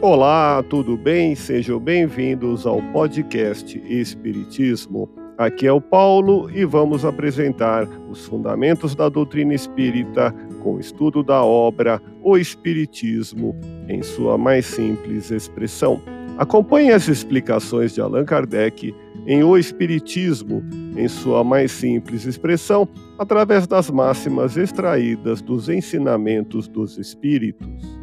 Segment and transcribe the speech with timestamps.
[0.00, 1.34] Olá, tudo bem?
[1.34, 5.10] Sejam bem-vindos ao podcast Espiritismo.
[5.36, 11.24] Aqui é o Paulo e vamos apresentar os fundamentos da doutrina espírita com o estudo
[11.24, 13.56] da obra O Espiritismo
[13.88, 16.00] em sua mais simples expressão.
[16.38, 18.94] Acompanhe as explicações de Allan Kardec
[19.26, 20.62] em O Espiritismo
[20.96, 27.97] em sua mais simples expressão através das máximas extraídas dos ensinamentos dos Espíritos.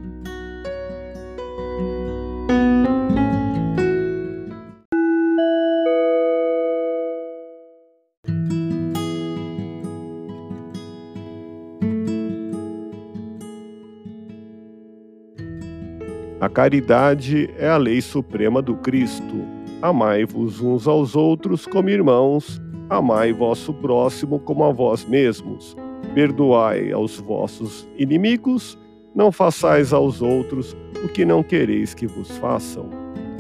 [16.46, 19.34] A caridade é a lei suprema do Cristo.
[19.82, 25.76] Amai-vos uns aos outros como irmãos, amai vosso próximo como a vós mesmos.
[26.14, 28.78] Perdoai aos vossos inimigos,
[29.16, 32.92] não façais aos outros o que não quereis que vos façam.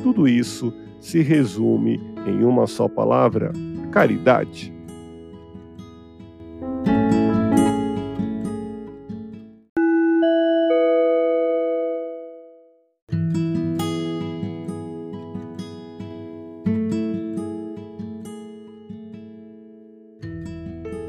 [0.01, 3.53] Tudo isso se resume em uma só palavra:
[3.91, 4.73] caridade.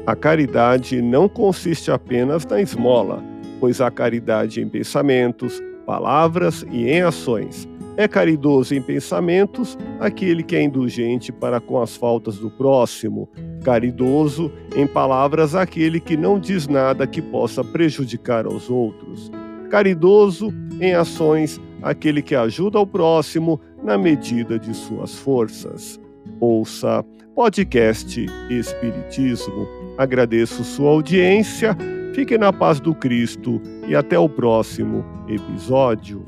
[0.07, 3.21] A caridade não consiste apenas na esmola,
[3.59, 7.67] pois há caridade em pensamentos, palavras e em ações.
[7.97, 13.27] É caridoso em pensamentos aquele que é indulgente para com as faltas do próximo,
[13.65, 19.29] caridoso em palavras aquele que não diz nada que possa prejudicar aos outros,
[19.69, 25.99] caridoso em ações aquele que ajuda ao próximo na medida de suas forças.
[26.39, 27.03] Ouça
[27.35, 31.75] podcast Espiritismo Agradeço sua audiência,
[32.13, 36.23] fique na paz do Cristo e até o próximo episódio.